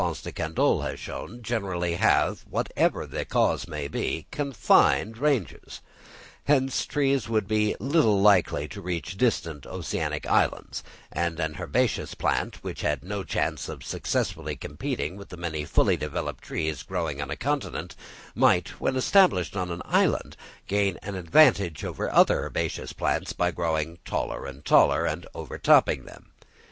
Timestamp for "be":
3.87-4.25, 7.47-7.75